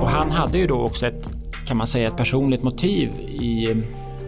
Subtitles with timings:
[0.00, 1.28] Och han hade ju då också ett,
[1.66, 3.76] kan man säga, ett personligt motiv i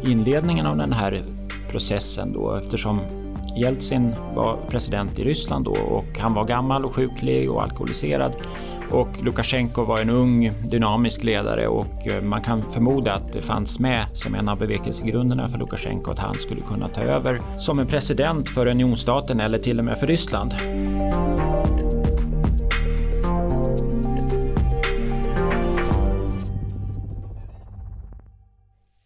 [0.03, 1.23] inledningen av den här
[1.71, 3.01] processen då eftersom
[3.57, 8.33] Jeltsin var president i Ryssland då och han var gammal och sjuklig och alkoholiserad
[8.91, 13.79] och Lukasjenko var en ung dynamisk ledare och eh, man kan förmoda att det fanns
[13.81, 17.87] med som en av bevekelsegrunderna för Lukasjenko att han skulle kunna ta över som en
[17.87, 20.55] president för unionsstaten eller till och med för Ryssland.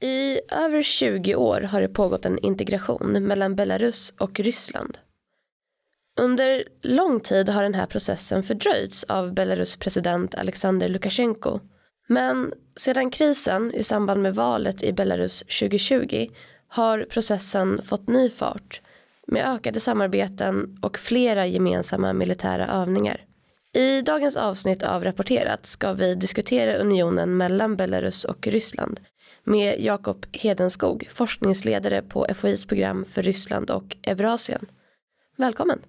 [0.01, 4.98] I över 20 år har det pågått en integration mellan Belarus och Ryssland.
[6.16, 11.60] Under lång tid har den här processen fördröjts av Belarus president Alexander Lukasjenko.
[12.06, 16.28] Men sedan krisen i samband med valet i Belarus 2020
[16.69, 18.80] har processen fått ny fart
[19.27, 23.24] med ökade samarbeten och flera gemensamma militära övningar.
[23.72, 29.00] I dagens avsnitt av Rapporterat ska vi diskutera unionen mellan Belarus och Ryssland
[29.44, 34.67] med Jakob Hedenskog, forskningsledare på FOIs program för Ryssland och Eurasien.
[35.36, 35.80] Välkommen!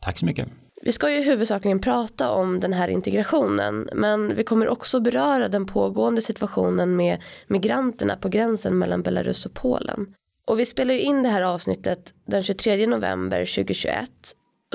[0.00, 0.48] Tack så mycket.
[0.82, 5.66] Vi ska ju huvudsakligen prata om den här integrationen men vi kommer också beröra den
[5.66, 10.14] pågående situationen med migranterna på gränsen mellan Belarus och Polen.
[10.46, 14.10] Och vi spelar ju in det här avsnittet den 23 november 2021.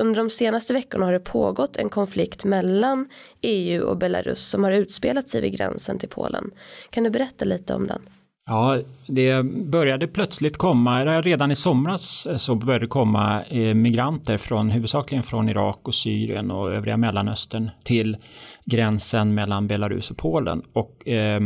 [0.00, 3.08] Under de senaste veckorna har det pågått en konflikt mellan
[3.40, 6.50] EU och Belarus som har utspelat sig vid gränsen till Polen.
[6.90, 8.02] Kan du berätta lite om den?
[8.46, 13.74] Ja, det började plötsligt komma, eh, redan i somras eh, så började det komma eh,
[13.74, 18.16] migranter från huvudsakligen från Irak och Syrien och övriga Mellanöstern till
[18.64, 20.62] gränsen mellan Belarus och Polen.
[20.72, 21.40] Och eh,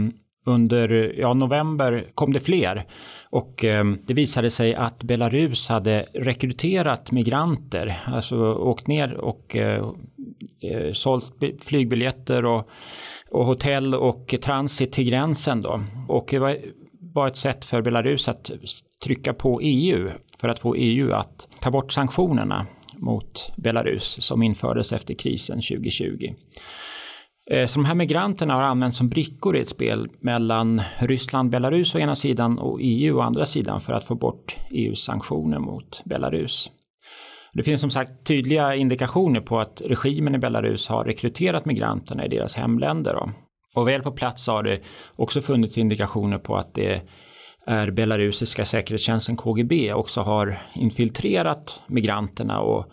[0.47, 2.85] under ja, november kom det fler
[3.31, 9.85] och eh, det visade sig att Belarus hade rekryterat migranter, alltså åkt ner och eh
[10.93, 11.33] sålt
[11.67, 12.69] flygbiljetter och,
[13.31, 15.81] och hotell och transit till gränsen då.
[16.09, 16.57] Och det var
[17.17, 18.51] var ett sätt för Belarus att
[19.05, 22.67] trycka på EU för att få EU att ta bort sanktionerna
[22.97, 26.35] mot Belarus som infördes efter krisen 2020.
[27.51, 31.95] Eh, så de här migranterna har använts som brickor i ett spel mellan Ryssland, Belarus
[31.95, 36.03] å ena sidan och EU å andra sidan för att få bort EUs sanktioner mot
[36.05, 36.71] Belarus.
[37.53, 42.29] Det finns som sagt tydliga indikationer på att regimen i Belarus har rekryterat migranterna i
[42.29, 43.13] deras hemländer.
[43.13, 43.31] Då.
[43.77, 44.81] Och väl på plats har det
[45.17, 47.03] också funnits indikationer på att det
[47.67, 52.87] är belarusiska säkerhetstjänsten KGB också har infiltrerat migranterna och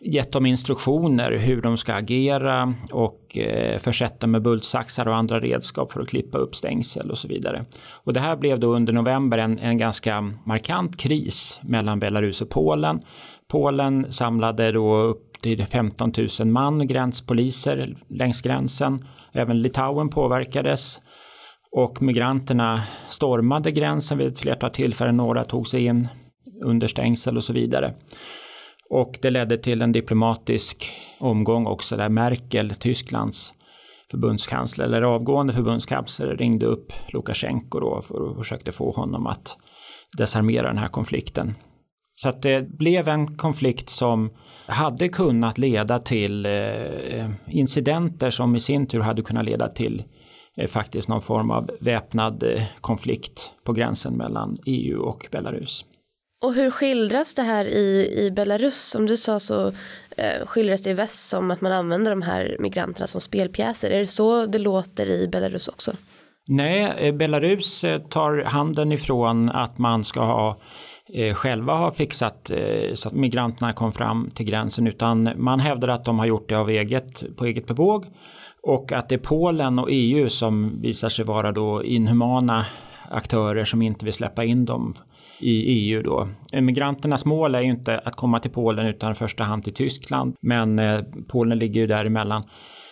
[0.00, 5.92] gett dem instruktioner hur de ska agera och eh, försätta med bultsaxar och andra redskap
[5.92, 7.64] för att klippa upp stängsel och så vidare.
[8.04, 12.50] Och det här blev då under november en, en ganska markant kris mellan Belarus och
[12.50, 13.00] Polen.
[13.48, 19.04] Polen samlade då upp till 15 000 man gränspoliser längs gränsen
[19.34, 21.00] Även Litauen påverkades
[21.72, 25.16] och migranterna stormade gränsen vid ett flertal tillfällen.
[25.16, 26.08] Några tog sig in
[26.64, 27.94] under stängsel och så vidare.
[28.90, 33.54] Och det ledde till en diplomatisk omgång också där Merkel, Tysklands
[34.10, 39.56] förbundskansler, eller avgående förbundskansler, ringde upp Lukasjenko då för försökte få honom att
[40.16, 41.54] desarmera den här konflikten.
[42.14, 44.30] Så att det blev en konflikt som
[44.66, 50.04] hade kunnat leda till eh, incidenter som i sin tur hade kunnat leda till
[50.56, 55.84] eh, faktiskt någon form av väpnad eh, konflikt på gränsen mellan EU och Belarus.
[56.44, 58.76] Och hur skildras det här i, i Belarus?
[58.76, 59.66] Som du sa så
[60.16, 63.90] eh, skildras det i väst som att man använder de här migranterna som spelpjäser.
[63.90, 65.92] Är det så det låter i Belarus också?
[66.48, 70.56] Nej, Belarus tar handen ifrån att man ska ha eh,
[71.12, 75.88] Eh, själva har fixat eh, så att migranterna kom fram till gränsen utan man hävdar
[75.88, 78.06] att de har gjort det av eget, på eget bevåg
[78.62, 82.66] och att det är Polen och EU som visar sig vara då inhumana
[83.10, 84.94] aktörer som inte vill släppa in dem
[85.40, 86.28] i EU då.
[86.52, 89.74] Eh, migranternas mål är ju inte att komma till Polen utan i första hand till
[89.74, 90.80] Tyskland men
[91.28, 92.42] Polen ligger ju däremellan.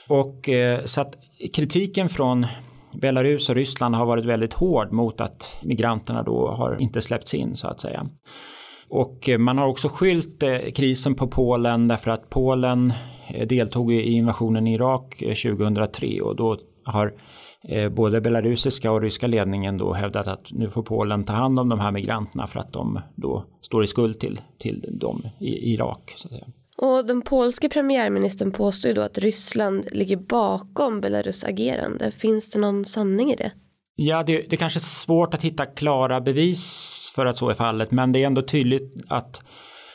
[0.08, 0.48] Och
[0.84, 1.14] så att
[1.54, 2.46] kritiken från
[2.92, 7.56] Belarus och Ryssland har varit väldigt hård mot att migranterna då har inte släppts in
[7.56, 8.06] så att säga.
[8.88, 12.92] Och man har också skylt eh, krisen på Polen därför att Polen
[13.28, 17.14] eh, deltog i invasionen i Irak eh, 2003 och då har
[17.90, 21.80] både belarusiska och ryska ledningen då hävdat att nu får Polen ta hand om de
[21.80, 26.14] här migranterna för att de då står i skuld till, till dem i Irak.
[26.16, 26.46] Så att säga.
[26.82, 32.10] Och den polske premiärministern påstår ju då att Ryssland ligger bakom Belarus agerande.
[32.10, 33.52] Finns det någon sanning i det?
[33.96, 37.90] Ja, det, det kanske är svårt att hitta klara bevis för att så är fallet,
[37.90, 39.42] men det är ändå tydligt att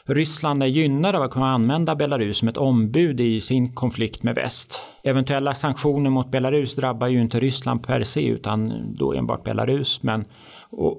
[0.05, 4.35] Ryssland är gynnade av att kunna använda Belarus som ett ombud i sin konflikt med
[4.35, 4.81] väst.
[5.03, 10.03] Eventuella sanktioner mot Belarus drabbar ju inte Ryssland per se utan då enbart Belarus.
[10.03, 10.25] Men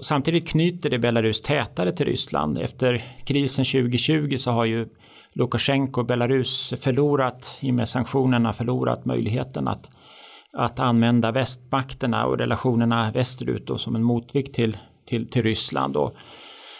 [0.03, 2.59] samtidigt knyter det Belarus tätare till Ryssland.
[2.59, 4.89] Efter krisen 2020 så har ju
[5.39, 9.91] Lukasjenko och Belarus förlorat, i och med sanktionerna, förlorat möjligheten att,
[10.53, 14.77] att använda västmakterna och relationerna västerut då, som en motvikt till,
[15.07, 15.97] till, till Ryssland.
[15.97, 16.15] Och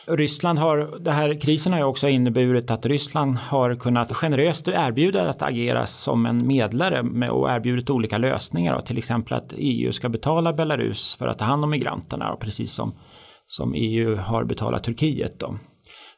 [0.07, 5.31] Ryssland har, det här krisen har ju också inneburit att Ryssland har kunnat generöst erbjuda
[5.31, 8.75] att agera som en medlare med, och erbjudit olika lösningar.
[8.77, 12.73] Då, till exempel att EU ska betala Belarus för att ta hand om migranterna, precis
[12.73, 12.95] som,
[13.47, 15.39] som EU har betalat Turkiet.
[15.39, 15.59] Då.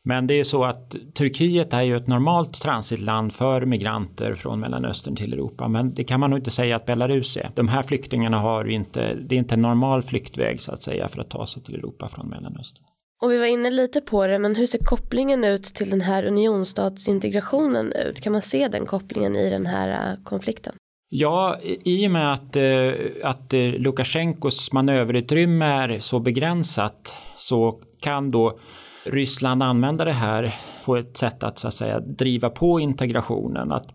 [0.05, 5.17] Men det är så att Turkiet är ju ett normalt transitland för migranter från Mellanöstern
[5.17, 5.69] till Europa.
[5.69, 7.51] Men det kan man nog inte säga att Belarus är.
[7.55, 11.21] De här flyktingarna har inte, det är inte en normal flyktväg så att säga för
[11.21, 12.85] att ta sig till Europa från Mellanöstern.
[13.23, 16.25] Och vi var inne lite på det, men hur ser kopplingen ut till den här
[16.25, 18.21] unionstatsintegrationen ut?
[18.21, 20.75] Kan man se den kopplingen i den här äh, konflikten?
[21.09, 22.93] Ja, i och med att, äh,
[23.23, 28.59] att äh, Lukasjenkos manöverutrymme är så begränsat så kan då
[29.05, 30.55] Ryssland använda det här
[30.85, 33.73] på ett sätt att så att säga driva på integrationen.
[33.73, 33.87] Att,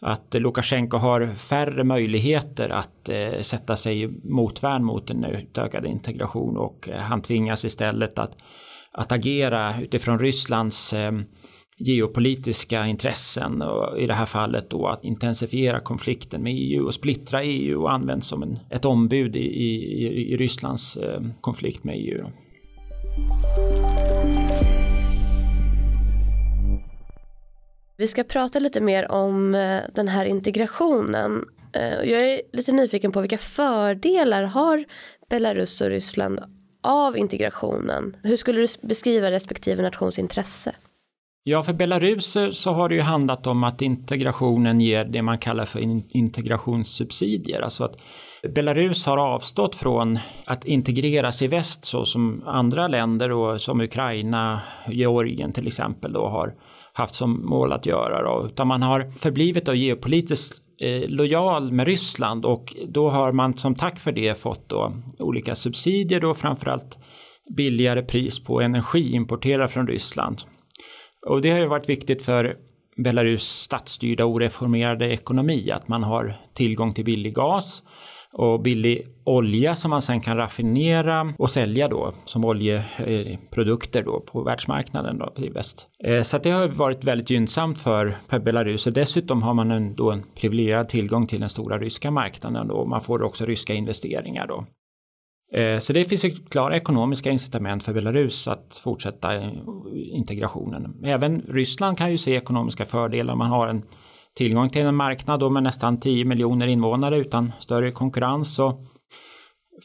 [0.00, 6.88] att Lukasjenko har färre möjligheter att eh, sätta sig motvärn mot en utökad integration och
[6.88, 8.36] eh, han tvingas istället att,
[8.92, 11.12] att agera utifrån Rysslands eh,
[11.78, 17.42] geopolitiska intressen och i det här fallet då att intensifiera konflikten med EU och splittra
[17.42, 22.26] EU och används som en, ett ombud i, i, i Rysslands eh, konflikt med EU.
[28.00, 31.44] Vi ska prata lite mer om eh, den här integrationen.
[31.72, 34.84] Eh, jag är lite nyfiken på vilka fördelar har
[35.30, 36.40] Belarus och Ryssland
[36.82, 38.16] av integrationen?
[38.22, 40.74] Hur skulle du beskriva respektive nations intresse?
[41.42, 45.64] Ja, för Belarus så har det ju handlat om att integrationen ger det man kallar
[45.64, 45.80] för
[46.16, 47.60] integrationssubsidier.
[47.60, 47.96] Alltså att
[48.42, 54.60] Belarus har avstått från att integreras i väst så som andra länder och som Ukraina,
[54.88, 56.54] Georgien till exempel då har
[56.92, 58.22] haft som mål att göra.
[58.22, 63.58] Då, utan man har förblivit då geopolitiskt eh, lojal med Ryssland och då har man
[63.58, 66.98] som tack för det fått då olika subsidier då framförallt
[67.56, 70.38] billigare pris på energi importerad från Ryssland.
[71.26, 72.56] Och det har ju varit viktigt för
[72.98, 77.82] Belarus statsstyrda oreformerade ekonomi att man har tillgång till billig gas
[78.32, 84.42] och billig olja som man sen kan raffinera och sälja då som oljeprodukter då på
[84.42, 85.86] världsmarknaden då i väst.
[86.04, 89.94] Eh, så så det har varit väldigt gynnsamt för, Belarus och dessutom har man en,
[89.94, 94.46] då en privilegierad tillgång till den stora ryska marknaden och man får också ryska investeringar
[94.46, 94.66] då.
[95.52, 99.28] Eh, så det finns ju klara ekonomiska incitament för Belarus att fortsätta
[100.12, 101.04] integrationen.
[101.04, 103.34] Även Ryssland kan ju se ekonomiska fördelar.
[103.34, 103.82] Man har en
[104.36, 108.58] tillgång till en marknad då med nästan 10 miljoner invånare utan större konkurrens.
[108.58, 108.80] Och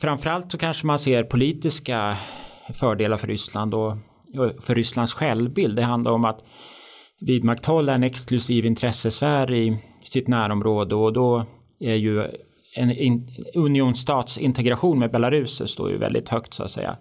[0.01, 2.17] framförallt så kanske man ser politiska
[2.73, 3.97] fördelar för Ryssland och
[4.61, 5.75] för Rysslands självbild.
[5.75, 6.39] Det handlar om att
[7.19, 11.45] vidmakthålla en exklusiv intressesfär i sitt närområde och då
[11.79, 12.27] är ju
[12.75, 16.97] en in, unionsstatsintegration med Belarus står ju väldigt högt så att säga.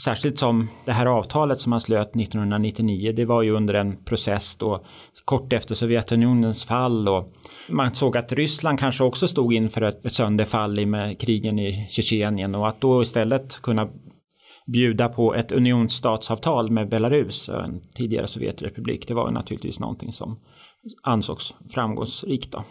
[0.00, 4.56] Särskilt som det här avtalet som man slöt 1999, det var ju under en process
[4.56, 4.84] då
[5.24, 7.32] kort efter Sovjetunionens fall och
[7.68, 11.86] man såg att Ryssland kanske också stod inför ett, ett sönderfall i med krigen i
[11.90, 13.88] Tjetjenien och att då istället kunna
[14.66, 20.40] bjuda på ett unionsstatsavtal med Belarus, en tidigare Sovjetrepublik, det var naturligtvis någonting som
[21.02, 22.52] ansågs framgångsrikt.
[22.52, 22.64] Då.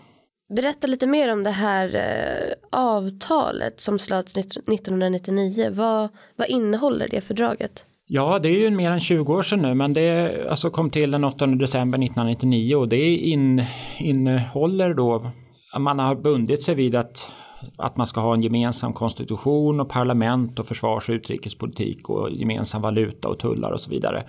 [0.49, 5.69] Berätta lite mer om det här eh, avtalet som slöts 1999.
[5.73, 7.85] Vad, vad innehåller det fördraget?
[8.07, 11.11] Ja, det är ju mer än 20 år sedan nu, men det alltså kom till
[11.11, 13.63] den 8 december 1999 och det in,
[13.97, 15.31] innehåller då,
[15.79, 17.29] man har bundit sig vid att,
[17.77, 22.81] att man ska ha en gemensam konstitution och parlament och försvars och utrikespolitik och gemensam
[22.81, 24.23] valuta och tullar och så vidare.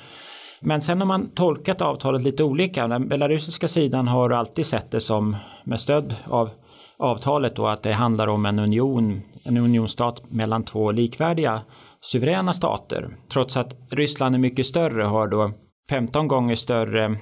[0.60, 2.88] Men sen har man tolkat avtalet lite olika.
[2.88, 6.50] Den belarusiska sidan har alltid sett det som, med stöd av
[6.98, 11.62] avtalet då, att det handlar om en union, en unionsstat mellan två likvärdiga
[12.00, 13.16] suveräna stater.
[13.32, 15.52] Trots att Ryssland är mycket större har då
[15.90, 17.18] 15 gånger större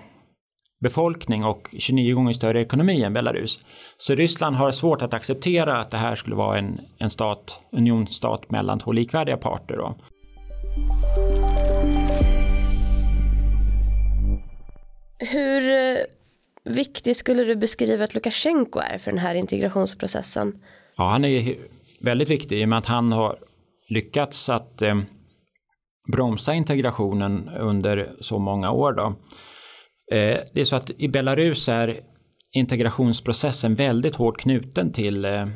[0.81, 3.59] befolkning och 29 gånger större ekonomi än Belarus.
[3.97, 8.51] Så Ryssland har svårt att acceptera att det här skulle vara en, en stat, unionsstat
[8.51, 9.77] mellan två likvärdiga parter.
[9.77, 9.97] Då.
[15.19, 16.03] Hur eh,
[16.65, 20.63] viktig skulle du beskriva att Lukasjenko är för den här integrationsprocessen?
[20.97, 21.57] Ja, han är
[22.01, 23.39] väldigt viktig i och med att han har
[23.89, 25.01] lyckats att eh,
[26.13, 28.93] bromsa integrationen under så många år.
[28.93, 29.07] Då.
[30.17, 32.01] Eh, det är så att i Belarus är
[32.53, 35.47] integrationsprocessen väldigt hårt knuten till, eh,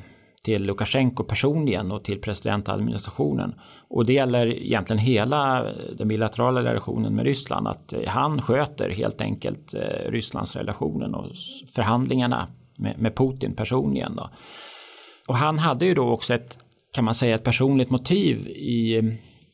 [0.44, 3.54] till Lukasjenko personligen och till presidentadministrationen.
[3.88, 7.68] Och det gäller egentligen hela den bilaterala relationen med Ryssland.
[7.68, 11.26] Att han sköter helt enkelt eh, Rysslands relationen och
[11.74, 12.48] förhandlingarna
[12.98, 14.16] med, Putin personligen.
[14.16, 14.30] Då.
[15.28, 16.58] Och han hade ju då också ett,
[16.94, 19.02] kan man säga, ett personligt motiv i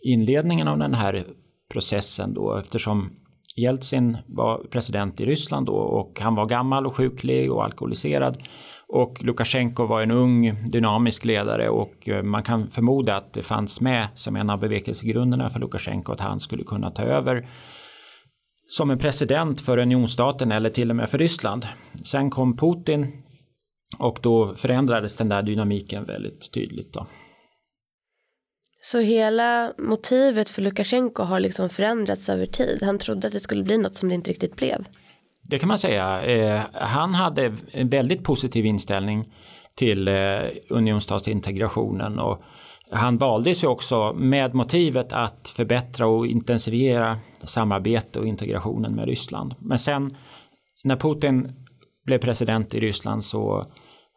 [0.04, 1.24] inledningen av den här
[1.72, 3.10] processen då eftersom
[3.56, 8.36] Jeltsin var president i Ryssland då och han var gammal och sjuklig och alkoholiserad.
[8.88, 13.80] Och Lukasjenko var en ung dynamisk ledare och eh, man kan förmoda att det fanns
[13.80, 17.46] med som en av bevekelsegrunderna för Lukasjenko att han skulle kunna ta över
[18.66, 21.66] som en president för unionsstaten eller till och med för Ryssland.
[22.04, 23.22] Sen kom Putin
[23.98, 26.92] och då förändrades den där dynamiken väldigt tydligt.
[26.92, 27.06] Då.
[28.82, 32.82] Så hela motivet för Lukasjenko har liksom förändrats över tid.
[32.82, 34.84] Han trodde att det skulle bli något som det inte riktigt blev.
[35.46, 36.22] Det kan man säga.
[36.22, 39.32] Eh, han hade en väldigt positiv inställning
[39.76, 42.42] till eh, unionstatsintegrationen och
[42.90, 49.54] han valdes ju också med motivet att förbättra och intensifiera samarbete och integrationen med Ryssland.
[49.58, 50.16] Men sen
[50.84, 51.52] när Putin
[52.06, 53.66] blev president i Ryssland så,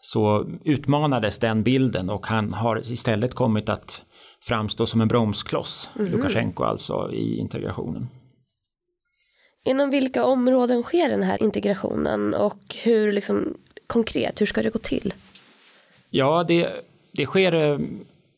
[0.01, 4.01] så utmanades den bilden och han har istället kommit att
[4.41, 6.12] framstå som en bromskloss, mm.
[6.12, 8.07] Lukasjenko alltså, i integrationen.
[9.67, 13.53] Inom vilka områden sker den här integrationen och hur liksom
[13.88, 15.13] konkret, hur ska det gå till?
[16.09, 16.69] Ja, det,
[17.12, 17.79] det sker eh,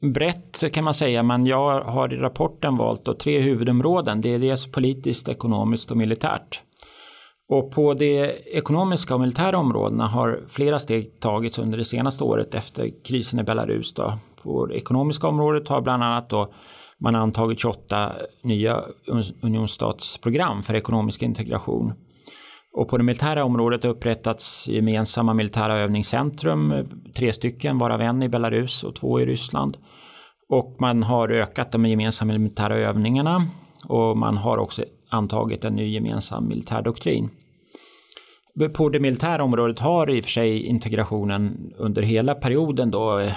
[0.02, 4.22] brett kan man säga, men jag har i rapporten valt då tre huvudområden.
[4.22, 6.62] Det är dels politiskt, ekonomiskt och militärt.
[7.50, 12.56] Och på de ekonomiska och militära områdena har flera steg tagits under det senaste året
[12.56, 13.94] efter krisen i Belarus.
[13.94, 14.14] Då.
[14.44, 16.54] På det ekonomiska området har bland annat då
[17.00, 18.84] man har antagit 28 nya
[19.42, 21.94] unionsstatsprogram för ekonomisk integration.
[22.74, 26.74] Och på det militära området har upprättats gemensamma militära övningscentrum,
[27.16, 29.78] tre stycken, varav en i Belarus och två i Ryssland.
[30.50, 33.48] Och man har ökat de gemensamma militära övningarna
[33.88, 37.30] och man har också antagit en ny gemensam militärdoktrin.
[38.74, 43.30] På det militära området har i och för sig integrationen under hela perioden då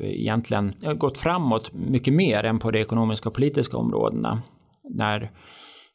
[0.00, 4.42] egentligen gått framåt mycket mer än på de ekonomiska och politiska områdena.
[4.90, 5.30] När,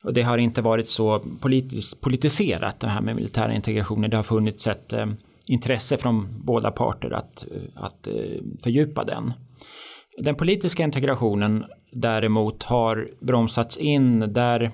[0.03, 4.07] och det har inte varit så politiskt politiserat det här med militära integrationer.
[4.07, 5.05] Det har funnits ett eh,
[5.45, 8.13] intresse från båda parter att, eh, att eh,
[8.63, 9.33] fördjupa den.
[10.17, 14.71] Den politiska integrationen däremot har bromsats in där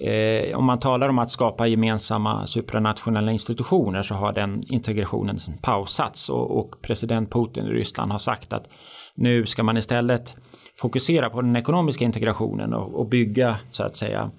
[0.00, 6.28] Eh, om man talar om att skapa gemensamma supranationella institutioner så har den integrationen pausats
[6.28, 8.68] och, och president Putin i Ryssland har sagt att
[9.14, 10.34] nu ska man istället
[10.78, 14.30] fokusera på den ekonomiska integrationen och, och bygga så att säga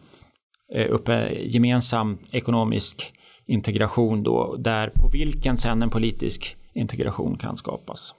[0.76, 3.14] eh, upp en gemensam ekonomisk
[3.48, 8.14] integration då där på vilken sen en politisk integration kan skapas.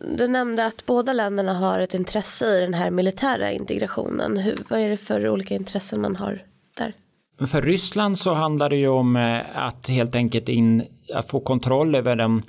[0.00, 4.36] Du nämnde att båda länderna har ett intresse i den här militära integrationen.
[4.36, 6.42] Hur, vad är det för olika intressen man har
[6.76, 6.94] där?
[7.46, 10.84] För Ryssland så handlar det ju om eh, att helt enkelt in,
[11.14, 12.42] att få kontroll över de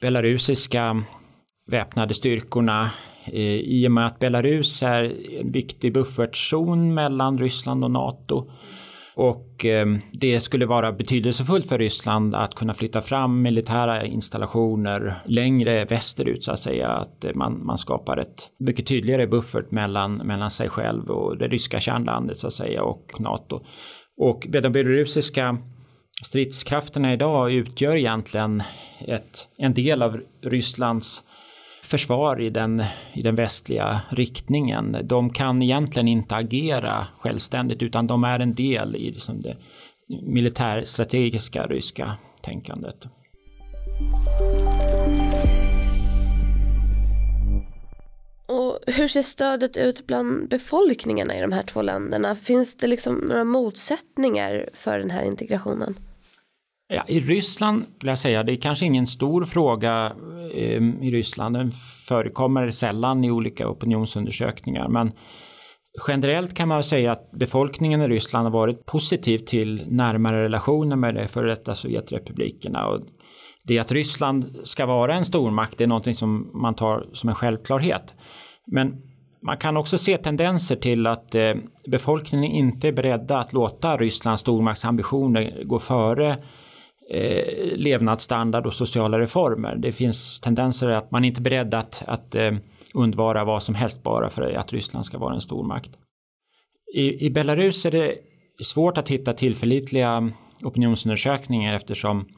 [0.00, 1.04] belarusiska
[1.66, 2.90] väpnade styrkorna
[3.24, 8.50] eh, i och med att Belarus är en viktig buffertzon mellan Ryssland och NATO
[9.14, 15.84] och eh, det skulle vara betydelsefullt för Ryssland att kunna flytta fram militära installationer längre
[15.84, 16.88] västerut så att säga.
[16.88, 21.48] Att eh, man, man skapar ett mycket tydligare buffert mellan, mellan sig själv och det
[21.48, 23.60] ryska kärnlandet så att säga och NATO.
[24.16, 25.58] Och de belarusiska
[26.24, 28.62] stridskrafterna idag utgör egentligen
[29.00, 31.22] ett, en del av Rysslands
[31.82, 34.96] försvar i den, i den västliga riktningen.
[35.02, 39.56] De kan egentligen inte agera självständigt utan de är en del i liksom det
[40.22, 43.06] militärstrategiska ryska tänkandet.
[48.46, 52.34] Och hur ser stödet ut bland befolkningarna i de här två länderna?
[52.34, 55.96] Finns det liksom några motsättningar för den här integrationen?
[56.94, 60.12] Ja, I Ryssland vill jag säga, det är kanske ingen stor fråga
[60.54, 61.56] eh, i Ryssland.
[61.56, 61.70] Den
[62.08, 64.88] förekommer sällan i olika opinionsundersökningar.
[64.88, 65.12] Men
[66.08, 71.14] generellt kan man säga att befolkningen i Ryssland har varit positiv till närmare relationer med
[71.14, 72.86] de före detta Sovjetrepublikerna.
[72.86, 73.00] Och
[73.64, 78.14] det att Ryssland ska vara en stormakt är någonting som man tar som en självklarhet.
[78.66, 78.94] Men
[79.46, 81.54] man kan också se tendenser till att eh,
[81.90, 86.38] befolkningen inte är beredda att låta Rysslands stormaktsambitioner gå före
[87.10, 89.76] eh, levnadsstandard och sociala reformer.
[89.76, 92.52] Det finns tendenser att man inte är beredd att, att eh,
[92.94, 95.90] undvara vad som helst bara för att Ryssland ska vara en stormakt.
[96.94, 98.14] I, I Belarus är det
[98.62, 100.32] svårt att hitta tillförlitliga
[100.64, 102.28] opinionsundersökningar eftersom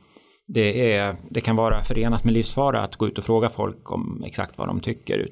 [0.47, 4.23] det, är, det kan vara förenat med livsfara att gå ut och fråga folk om
[4.27, 5.29] exakt vad de tycker.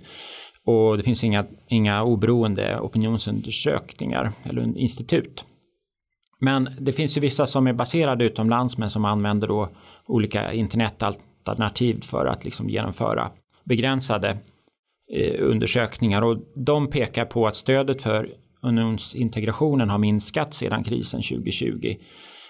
[0.66, 5.44] Och det finns inga, inga oberoende opinionsundersökningar eller institut.
[6.44, 9.68] Men det finns ju vissa som är baserade utomlands men som använder då
[10.06, 13.30] olika internetalternativ för att liksom genomföra
[13.64, 14.38] begränsade
[15.12, 18.28] eh, undersökningar och de pekar på att stödet för
[18.62, 21.94] unionsintegrationen har minskat sedan krisen 2020.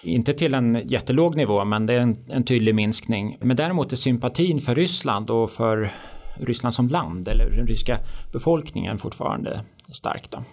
[0.03, 3.37] Inte till en jättelåg nivå, men det är en, en tydlig minskning.
[3.41, 5.91] Men däremot är sympatin för Ryssland och för
[6.37, 7.97] Ryssland som land eller den ryska
[8.31, 10.31] befolkningen fortfarande stark.
[10.31, 10.43] Då.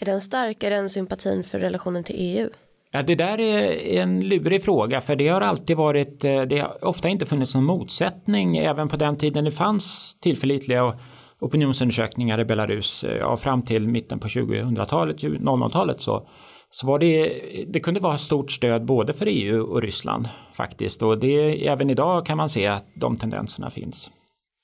[0.00, 2.50] Är den starkare än sympatin för relationen till EU?
[2.90, 6.84] Ja, det där är en lurig fråga för det har alltid varit, eh, det har
[6.84, 10.98] ofta inte funnits någon motsättning även på den tiden det fanns tillförlitliga
[11.40, 16.28] opinionsundersökningar i Belarus eh, ja, fram till mitten på 2000-talet, 00-talet så,
[16.70, 21.18] så var det, det kunde vara stort stöd både för EU och Ryssland faktiskt och
[21.18, 24.10] det, även idag kan man se att de tendenserna finns.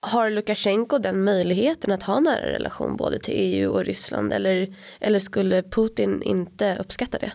[0.06, 5.18] Har Lukasjenko den möjligheten att ha nära relation både till EU och Ryssland eller, eller
[5.18, 7.32] skulle Putin inte uppskatta det?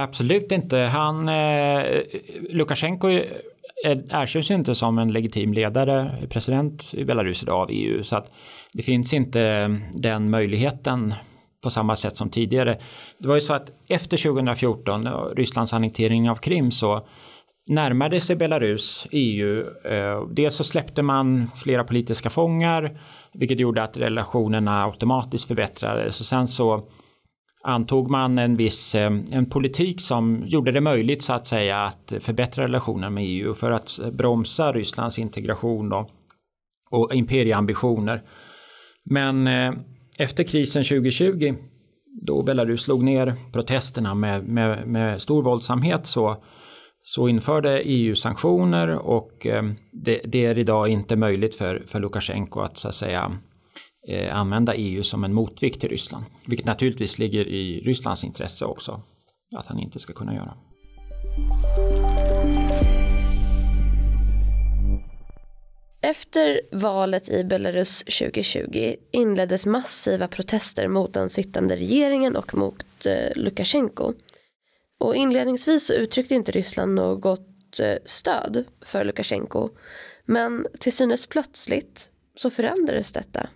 [0.00, 0.78] Absolut inte.
[0.78, 1.82] Han, eh,
[2.50, 3.08] Lukasjenko
[3.84, 8.02] erkänns ju inte som en legitim ledare, president i Belarus idag av EU.
[8.04, 8.32] Så att
[8.72, 11.14] det finns inte mm, den möjligheten
[11.62, 12.78] på samma sätt som tidigare.
[13.18, 17.06] Det var ju så att efter 2014, eh, Rysslands annektering av Krim, så
[17.66, 19.64] närmade sig Belarus EU.
[19.84, 23.00] Eh, dels så släppte man flera politiska fångar,
[23.34, 26.20] vilket gjorde att relationerna automatiskt förbättrades.
[26.20, 26.88] Och sen så
[27.62, 32.12] antog man en viss eh, en politik som gjorde det möjligt så att säga att
[32.20, 36.10] förbättra relationen med EU för att bromsa Rysslands integration och,
[36.90, 38.22] och imperieambitioner.
[39.04, 39.72] Men eh,
[40.18, 41.54] efter krisen 2020
[42.22, 46.36] då Belarus slog ner protesterna med, med, med stor våldsamhet så,
[47.02, 49.62] så införde EU sanktioner och eh,
[49.92, 53.38] det, det, är idag inte möjligt för, för Lukasjenko att så att säga
[54.06, 56.24] Eh, använda EU som en motvikt till Ryssland.
[56.46, 59.02] Vilket naturligtvis ligger i Rysslands intresse också
[59.56, 60.54] att han inte ska kunna göra.
[66.00, 73.36] Efter valet i Belarus 2020 inleddes massiva protester mot den sittande regeringen och mot eh,
[73.36, 74.12] Lukasjenko.
[75.00, 79.68] Och inledningsvis så uttryckte inte Ryssland något eh, stöd för Lukasjenko.
[80.24, 83.48] Men till synes plötsligt så förändrades detta.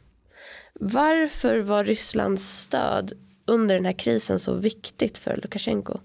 [0.80, 3.12] Varför var Rysslands stöd
[3.46, 5.98] under den här krisen så viktigt för Lukasjenko?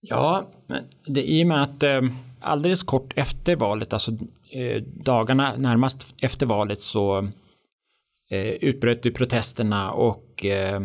[0.00, 0.50] Ja,
[1.06, 2.02] det, i och med att eh,
[2.40, 4.12] alldeles kort efter valet, alltså
[4.52, 7.18] eh, dagarna närmast efter valet så
[8.30, 10.82] eh, utbröt protesterna och eh,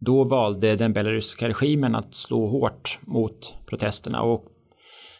[0.00, 4.44] då valde den belarusiska regimen att slå hårt mot protesterna och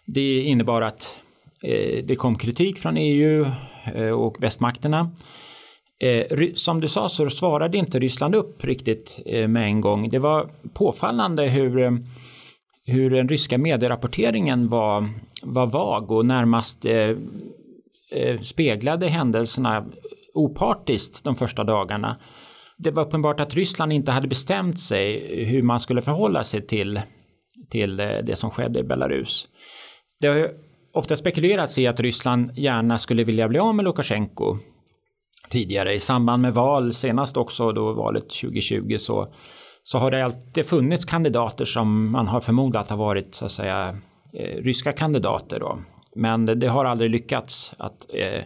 [0.06, 1.18] det innebar att
[1.62, 3.46] eh, det kom kritik från EU
[3.94, 5.10] eh, och västmakterna
[6.00, 10.10] Eh, som du sa så svarade inte Ryssland upp riktigt eh, med en gång.
[10.10, 11.92] Det var påfallande hur, eh,
[12.86, 15.08] hur den ryska medierapporteringen var,
[15.42, 17.16] var vag och närmast eh,
[18.10, 19.86] eh, speglade händelserna
[20.34, 22.16] opartiskt de första dagarna.
[22.76, 27.00] Det var uppenbart att Ryssland inte hade bestämt sig hur man skulle förhålla sig till,
[27.70, 29.48] till eh, det som skedde i Belarus.
[30.20, 30.48] Det har
[30.92, 34.58] ofta spekulerats i att Ryssland gärna skulle vilja bli av med Lukasjenko
[35.50, 35.94] tidigare.
[35.94, 39.28] I samband med val, senast också då valet 2020, så,
[39.84, 43.96] så har det alltid funnits kandidater som man har förmodat har varit så att säga
[44.32, 45.60] eh, ryska kandidater.
[45.60, 45.78] Då.
[46.14, 48.42] Men det, det har aldrig lyckats att, eh,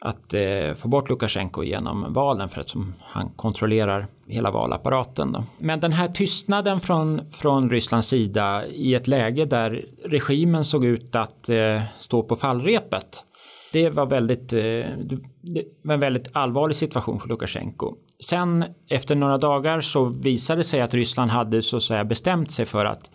[0.00, 5.32] att eh, få bort Lukasjenko genom valen för att som, han kontrollerar hela valapparaten.
[5.32, 5.44] Då.
[5.58, 11.14] Men den här tystnaden från, från Rysslands sida i ett läge där regimen såg ut
[11.14, 13.24] att eh, stå på fallrepet
[13.72, 17.94] det var väldigt, eh, det var en väldigt allvarlig situation för Lukasjenko.
[18.20, 22.50] Sen efter några dagar så visade det sig att Ryssland hade så att säga bestämt
[22.50, 23.10] sig för att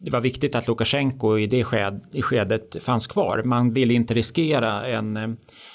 [0.00, 3.42] det var viktigt att Lukasjenko i det sked, i skedet fanns kvar.
[3.44, 5.28] Man ville inte riskera en, eh,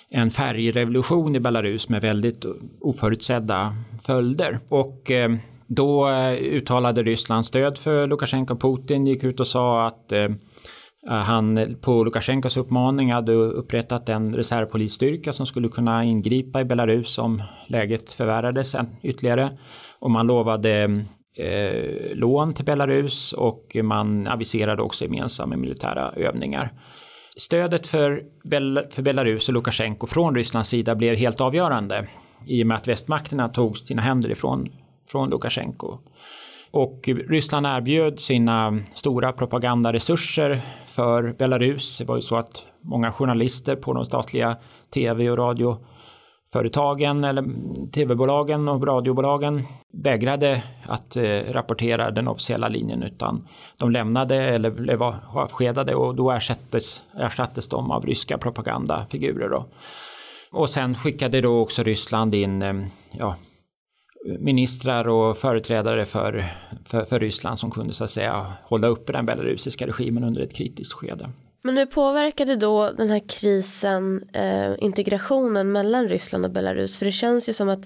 [0.10, 2.46] en färgrevolution i Belarus med väldigt
[2.82, 4.60] oförutsedda följder.
[4.70, 5.36] Och eh,
[5.68, 6.10] då
[6.42, 8.56] uttalade Ryssland stöd för Lukasjenko.
[8.56, 10.30] Putin gick ut och sa att Eh,
[11.10, 16.66] Eh, han eh, på Lukasjenkos uppmaning hade upprättat en reservpolisstyrka som skulle kunna ingripa i
[16.66, 19.58] Belarus om läget förvärrades ytterligare.
[20.00, 21.06] Och man lovade
[21.38, 26.74] eh, lån till Belarus och man aviserade också gemensamma militära övningar.
[27.36, 32.08] Stödet för, Bel för Belarus och Lukasjenko från Rysslands sida blev helt avgörande
[32.48, 34.70] i och med att västmakterna tog sina händer ifrån
[35.08, 35.98] från Lukasjenko.
[36.74, 41.98] Och Ryssland erbjöd sina stora propagandaresurser för Belarus.
[41.98, 44.58] Det var ju så att många journalister på de statliga
[44.94, 47.46] tv och radioföretagen eller
[47.92, 55.04] tv-bolagen och radiobolagen vägrade att eh, rapportera den officiella linjen utan de lämnade eller blev
[55.34, 59.50] avskedade och då ersattes, ersattes de av ryska propagandafigurer.
[59.50, 59.66] Då.
[60.52, 62.74] Och sen skickade då också Ryssland in eh,
[63.12, 63.36] ja,
[64.26, 66.46] ministrar och företrädare för,
[66.86, 70.54] för, för, Ryssland som kunde så att säga hålla uppe den belarusiska regimen under ett
[70.54, 71.30] kritiskt skede.
[71.62, 76.98] Men hur påverkade då den här krisen eh, integrationen mellan Ryssland och Belarus?
[76.98, 77.84] För det känns ju som att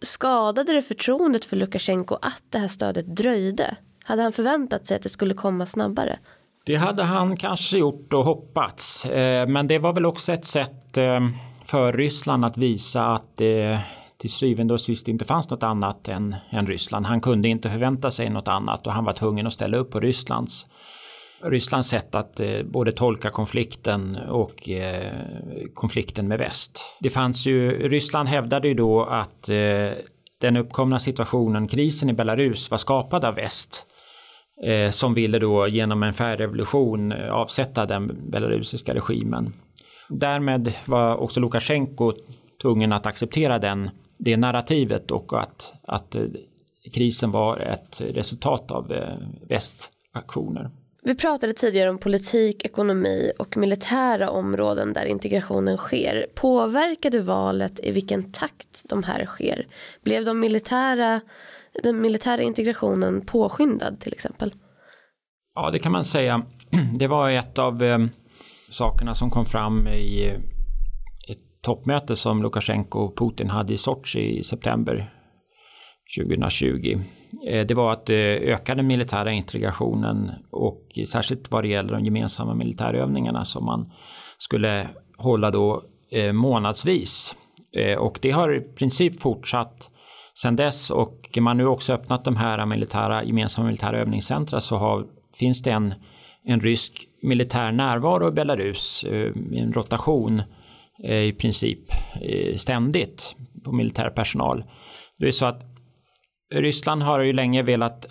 [0.00, 3.76] skadade det förtroendet för Lukasjenko att det här stödet dröjde?
[4.04, 6.18] Hade han förväntat sig att det skulle komma snabbare?
[6.64, 9.06] Det hade han kanske gjort och hoppats.
[9.06, 11.20] Eh, men det var väl också ett sätt eh,
[11.64, 13.80] för Ryssland att visa att det
[14.22, 17.06] till syvende och sist inte fanns något annat än, än Ryssland.
[17.06, 20.00] Han kunde inte förvänta sig något annat och han var tvungen att ställa upp på
[20.00, 20.66] Rysslands
[21.44, 25.12] Rysslands sätt att eh, både tolka konflikten och eh,
[25.74, 26.96] konflikten med väst.
[27.00, 29.90] Det fanns ju, Ryssland hävdade ju då att eh,
[30.40, 33.84] den uppkomna situationen, krisen i Belarus, var skapad av väst
[34.64, 39.52] eh, som ville då genom en färrevolution avsätta den belarusiska regimen.
[40.08, 42.12] Därmed var också Lukasjenko
[42.62, 43.90] tvungen att acceptera den,
[44.24, 46.24] det narrativet och att, att eh,
[46.92, 48.92] krisen var ett resultat av
[49.48, 50.70] västaktioner.
[51.04, 56.26] Vi pratade tidigare om politik, ekonomi och militära områden där integrationen sker.
[56.34, 59.66] Påverkade valet i vilken takt de här sker?
[60.04, 61.20] Blev de militära,
[61.82, 64.54] den militära integrationen påskyndad till exempel?
[65.54, 66.42] Ja, det kan man säga.
[66.98, 67.98] Det var ett av eh,
[68.70, 70.34] sakerna som kom fram i
[71.62, 75.12] toppmöte som Lukasjenko och Putin hade i Sochi i september
[76.18, 76.98] 2020.
[77.46, 82.04] Eh, det var att eh, öka den militära integrationen och särskilt vad det gäller de
[82.04, 83.92] gemensamma militärövningarna som man
[84.38, 87.34] skulle hålla då eh, månadsvis.
[87.98, 89.90] Och det har i princip fortsatt
[90.34, 95.06] sedan dess och man nu också öppnat de här militära, gemensamma militära övningscentra så har,
[95.38, 95.94] finns det en,
[96.44, 99.04] en rysk militär närvaro i Belarus,
[99.52, 100.42] en rotation
[101.04, 101.78] Eh, i princip
[102.20, 104.64] eh, ständigt på militär personal.
[105.18, 105.64] Det är så att
[106.54, 108.06] Ryssland har ju länge velat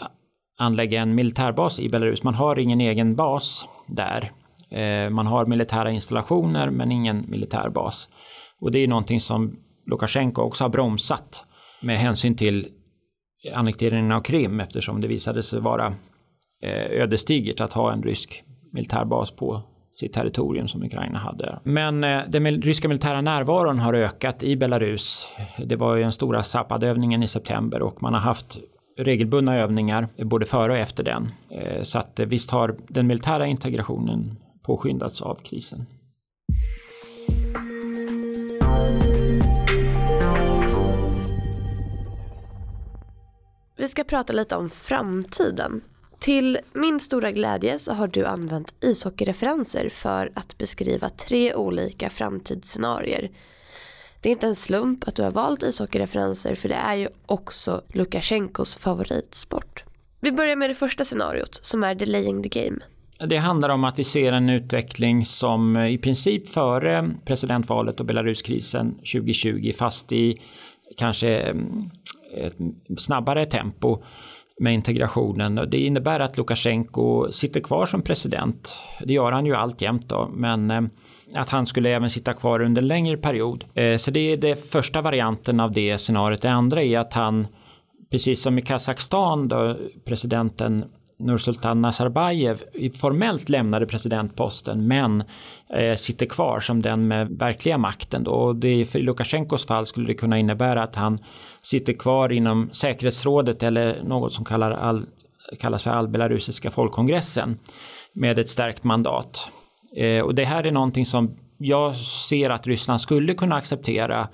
[0.57, 2.23] anlägga en militärbas i Belarus.
[2.23, 4.31] Man har ingen egen bas där.
[4.69, 8.09] Eh, man har militära installationer men ingen militärbas.
[8.59, 11.45] Och det är någonting som Lukasjenko också har bromsat
[11.81, 12.67] med hänsyn till
[13.53, 15.95] annekteringen av Krim eftersom det visade sig vara
[16.89, 21.59] ödesdigert att ha en rysk militärbas på sitt territorium som Ukraina hade.
[21.63, 25.27] Men eh, den ryska militära närvaron har ökat i Belarus.
[25.65, 28.59] Det var ju den stora Zapad-övningen i september och man har haft
[28.97, 31.31] regelbundna övningar eh, både före och efter den.
[31.49, 35.85] Eh, så att eh, visst har den militära integrationen påskyndats av krisen.
[43.77, 45.81] Vi ska prata lite om framtiden.
[46.21, 53.29] Till min stora glädje så har du använt ishockeyreferenser för att beskriva tre olika framtidsscenarier.
[54.21, 57.81] Det är inte en slump att du har valt ishockeyreferenser för det är ju också
[57.93, 59.83] Lukasjenkos favoritsport.
[60.19, 62.79] Vi börjar med det första scenariot som är delaying the game.
[63.27, 68.93] Det handlar om att vi ser en utveckling som i princip före presidentvalet och Belaruskrisen
[68.93, 70.41] 2020 fast i
[70.97, 71.89] kanske mm,
[72.37, 72.55] ett
[72.97, 74.03] snabbare tempo
[74.61, 75.55] med integrationen.
[75.71, 78.79] Det innebär att Lukasjenko sitter kvar som president.
[78.99, 80.81] Det gör han ju alltjämt då, men eh,
[81.33, 83.65] att han skulle även sitta kvar under en längre period.
[83.73, 86.41] Eh, så det är den första varianten av det scenariot.
[86.41, 87.47] Det andra är att han,
[88.11, 90.85] precis som i Kazakstan, då presidenten
[91.21, 92.61] Nursultan Nazarbayev
[92.97, 95.23] formellt lämnade presidentposten men
[95.73, 98.23] eh, sitter kvar som den med verkliga makten.
[98.23, 98.31] Då.
[98.31, 101.19] Och det, för Lukasjenkos fall skulle det kunna innebära att han
[101.61, 105.05] sitter kvar inom säkerhetsrådet eller något som kallar all,
[105.59, 107.59] kallas för allbelarusiska folkkongressen
[108.13, 109.49] med ett stärkt mandat.
[109.95, 114.27] Eh, och det här är någonting som jag ser att Ryssland skulle kunna acceptera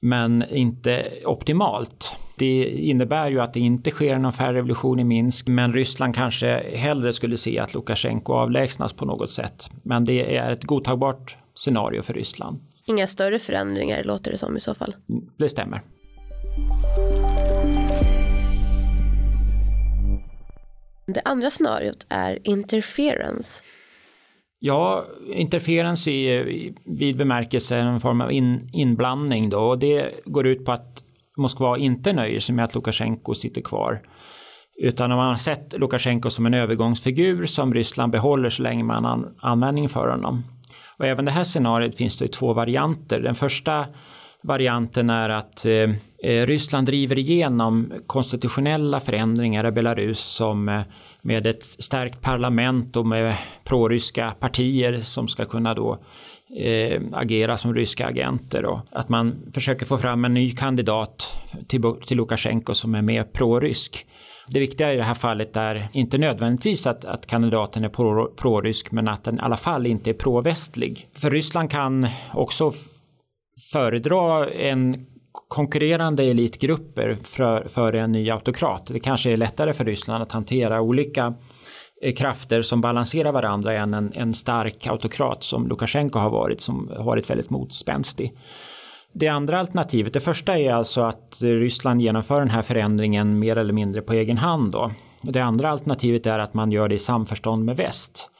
[0.00, 2.16] men inte optimalt.
[2.38, 7.12] Det innebär ju att det inte sker någon färgrevolution i Minsk, men Ryssland kanske hellre
[7.12, 9.70] skulle se att Lukasjenko avlägsnas på något sätt.
[9.82, 12.60] Men det är ett godtagbart scenario för Ryssland.
[12.86, 14.96] Inga större förändringar låter det som i så fall.
[15.36, 15.80] Det stämmer.
[21.06, 23.62] Det andra scenariot är interference.
[24.60, 30.64] Ja, interferens i vid bemärkelse en form av in, inblandning då och det går ut
[30.64, 31.02] på att
[31.36, 34.00] Moskva inte nöjer sig med att Lukasjenko sitter kvar
[34.80, 39.32] Utan man har sett Lukasjenko som en övergångsfigur som Ryssland behåller så länge man har
[39.40, 40.44] användning för honom.
[40.98, 43.20] Och även det här scenariot finns det i två varianter.
[43.20, 43.86] Den första
[44.42, 45.90] varianten är att eh,
[46.24, 50.80] eh, Ryssland driver igenom konstitutionella förändringar i Belarus som eh,
[51.22, 55.98] med ett stärkt parlament och med proryska partier som ska kunna då
[56.56, 61.82] eh, agera som ryska agenter och att man försöker få fram en ny kandidat till,
[62.06, 64.06] till Lukasjenko som är mer prorysk.
[64.48, 68.92] Det viktiga i det här fallet är inte nödvändigtvis att, att kandidaten är pro, prorysk
[68.92, 71.08] men att den i alla fall inte är provästlig.
[71.12, 72.72] För Ryssland kan också
[73.72, 78.86] föredra en konkurrerande elitgrupper för, för en ny autokrat.
[78.86, 81.34] Det kanske är lättare för Ryssland att hantera olika
[82.02, 86.90] eh, krafter som balanserar varandra än en, en stark autokrat som Lukasjenko har varit, som
[86.96, 88.32] har varit väldigt motspänstig.
[89.12, 93.72] Det andra alternativet, det första är alltså att Ryssland genomför den här förändringen mer eller
[93.72, 94.72] mindre på egen hand.
[94.72, 94.90] Då.
[95.22, 98.30] Det andra alternativet är att man gör det i samförstånd med väst.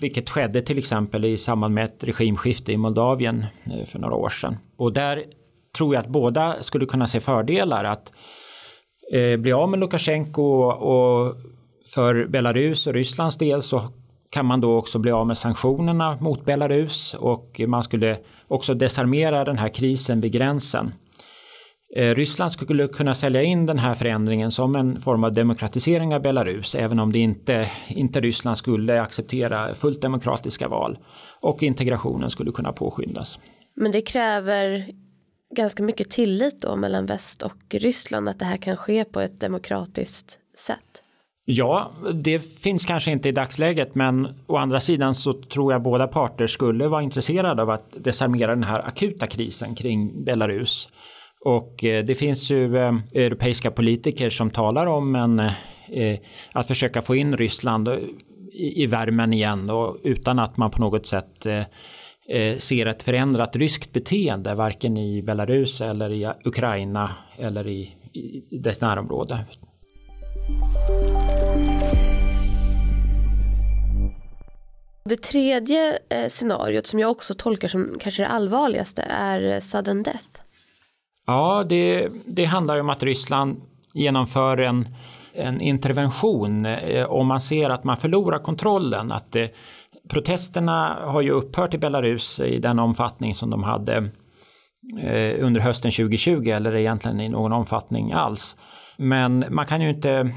[0.00, 4.28] Vilket skedde till exempel i samband med ett regimskifte i Moldavien eh, för några år
[4.28, 4.56] sedan.
[4.78, 5.24] Och där
[5.76, 8.12] tror jag att båda skulle kunna se fördelar att
[9.12, 11.36] eh, bli av med Lukasjenko och
[11.94, 13.82] för Belarus och Rysslands del så
[14.30, 19.44] kan man då också bli av med sanktionerna mot Belarus och man skulle också desarmera
[19.44, 20.92] den här krisen vid gränsen.
[21.96, 26.22] Eh, Ryssland skulle kunna sälja in den här förändringen som en form av demokratisering av
[26.22, 30.98] Belarus även om det inte, inte Ryssland skulle acceptera fullt demokratiska val
[31.40, 33.38] och integrationen skulle kunna påskyndas.
[33.74, 34.86] Men det kräver
[35.52, 39.40] ganska mycket tillit då mellan väst och Ryssland att det här kan ske på ett
[39.40, 41.02] demokratiskt sätt?
[41.44, 46.06] Ja, det finns kanske inte i dagsläget men å andra sidan så tror jag båda
[46.06, 50.88] parter skulle vara intresserade av att desarmera den här akuta krisen kring Belarus.
[51.44, 56.18] Och eh, det finns ju eh, europeiska politiker som talar om en, eh,
[56.52, 57.88] att försöka få in Ryssland
[58.54, 61.46] i värmen igen och utan att man på något sätt
[62.58, 67.96] ser ett förändrat ryskt beteende varken i Belarus eller i Ukraina eller i,
[68.50, 69.44] i dess närområde.
[75.04, 80.42] Det tredje scenariot som jag också tolkar som kanske det allvarligaste är sudden death.
[81.26, 83.60] Ja, det, det handlar om att Ryssland
[83.94, 84.88] genomför en,
[85.32, 89.12] en intervention eh, om man ser att man förlorar kontrollen.
[89.12, 89.54] Att det,
[90.08, 93.96] protesterna har ju upphört i Belarus i den omfattning som de hade
[95.02, 98.56] eh, under hösten 2020 eller egentligen i någon omfattning alls.
[98.96, 100.30] Men man kan ju inte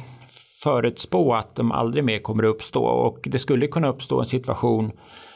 [0.63, 4.91] förutspå att de aldrig mer kommer att uppstå och det skulle kunna uppstå en situation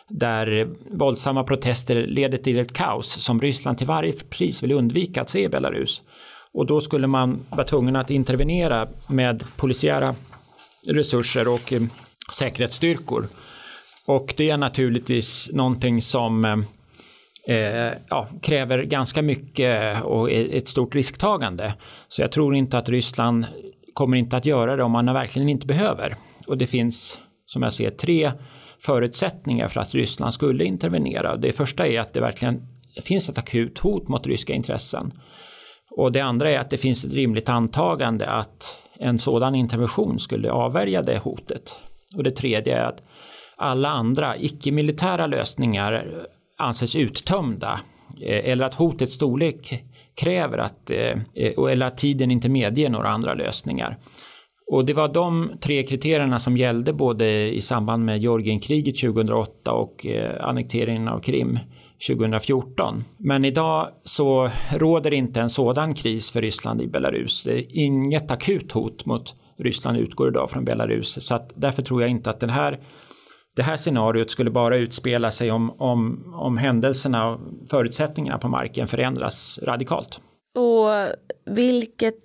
[0.07, 5.29] där våldsamma protester leder till ett kaos som Ryssland till varje pris vill undvika att
[5.29, 6.01] se i Belarus.
[6.53, 10.15] Och då skulle man vara tvungen att intervenera med polisiära
[10.87, 11.81] resurser och eh,
[12.33, 13.27] säkerhetsstyrkor.
[14.09, 16.57] Och det är naturligtvis någonting som eh,
[17.55, 21.73] eh ja, kräver ganska mycket eh, och ett stort risktagande.
[22.07, 23.45] Så jag tror inte att Ryssland
[23.93, 26.15] kommer inte att göra det om man verkligen inte behöver.
[26.47, 28.31] Och det finns, som jag ser, tre
[28.79, 31.37] förutsättningar för att Ryssland skulle intervenera.
[31.37, 32.61] Det första är att det verkligen
[33.03, 35.11] finns ett akut hot mot ryska intressen.
[35.91, 40.51] Och det andra är att det finns ett rimligt antagande att en sådan intervention skulle
[40.51, 41.79] avvärja det hotet.
[42.15, 43.01] Och det tredje är att
[43.59, 46.05] alla andra icke-militära lösningar
[46.57, 47.79] anses uttömda
[48.21, 49.83] eh, eller att hotets storlek
[50.15, 53.97] kräver att, eh, eh, eller att tiden inte medger några andra lösningar.
[54.71, 60.05] Och det var de tre kriterierna som gällde både i samband med Georgienkriget 2008 och
[60.39, 61.59] annekteringen av Krim
[62.07, 63.03] 2014.
[63.17, 67.43] Men idag så råder inte en sådan kris för Ryssland i Belarus.
[67.43, 71.27] Det är inget akut hot mot Ryssland utgår idag från Belarus.
[71.27, 72.79] Så att därför tror jag inte att den här,
[73.59, 78.87] det här scenariot skulle bara utspela sig om, om, om händelserna och förutsättningarna på marken
[78.87, 80.19] förändras radikalt.
[80.55, 81.15] Och
[81.55, 82.15] vilket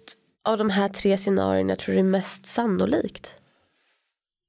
[0.44, 3.35] av de här tre scenarierna tror du är mest sannolikt?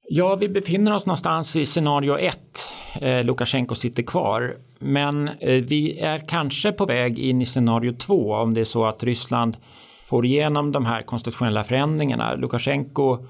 [0.08, 2.68] Ja, vi befinner oss någonstans i scenario ett.
[3.00, 4.56] Eh, Lukasjenko sitter kvar.
[4.78, 8.84] Men eh, vi är kanske på väg in i scenario två om det är så
[8.84, 9.56] att Ryssland
[10.04, 12.34] får igenom de här konstitutionella förändringarna.
[12.34, 13.26] Lukasjenko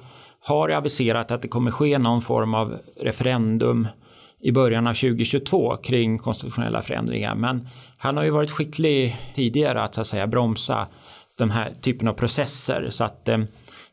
[0.46, 3.88] har aviserat att det kommer ske någon form av referendum
[4.40, 7.34] i början av 2022 kring konstitutionella förändringar.
[7.34, 10.86] Men han har ju varit skicklig tidigare att, så att säga bromsa
[11.38, 12.86] den här typen av processer.
[12.90, 13.38] Så att eh,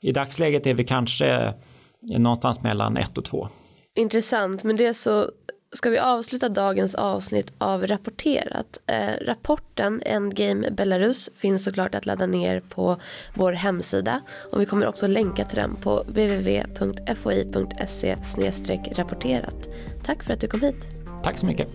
[0.02, 1.54] i dagsläget är vi kanske
[2.02, 3.48] någonstans mellan ett och två.
[3.96, 5.30] Intressant, men det är så
[5.74, 8.80] ska vi avsluta dagens avsnitt av Rapporterat.
[8.88, 12.98] Eh, rapporten Endgame Belarus finns såklart att ladda ner på
[13.34, 16.96] vår hemsida och vi kommer också länka till den på www.foi.se
[18.96, 19.68] rapporterat.
[20.06, 20.88] Tack för att du kom hit.
[21.24, 21.68] Tack så mycket.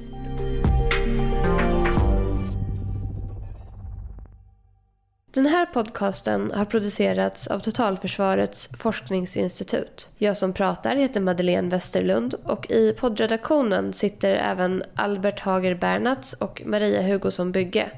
[5.31, 10.09] Den här podcasten har producerats av Totalförsvarets forskningsinstitut.
[10.19, 16.62] Jag som pratar heter Madeleine Westerlund och i poddredaktionen sitter även Albert Hager Bernats och
[16.67, 17.91] Maria Hugosson Bygge.